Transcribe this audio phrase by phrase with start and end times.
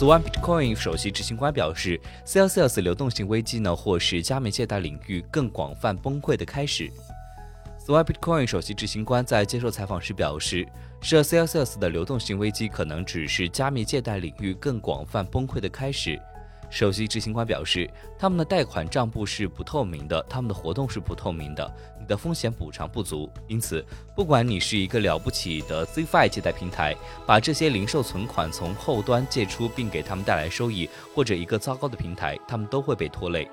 [0.00, 6.90] Swan Bitcoin 首席执行官表示，Celsius 流动性危机呢，或是加密借贷领域更广泛崩溃的开始。
[7.86, 10.66] Swan Bitcoin 首席执行官在接受采访时表示，
[11.02, 16.18] 涉 Celsius 的流动性危机可能只是加密借贷领域更广泛崩溃的开始。
[16.70, 23.28] 首席执行官表示，他们的贷款账簿是不透明的，他们的活动是不透明的，你的风险补偿不足。
[23.48, 23.84] 因此，
[24.14, 26.96] 不管你是一个了不起的 Cfi 借贷平台，
[27.26, 33.48] 把这些零售存款从后端借出并给他们带来收益，或者一个糟糕的平台，他们都会被拖累。